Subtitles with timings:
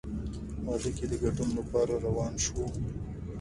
[0.65, 2.65] واده کې د ګډون لپاره روان شوو.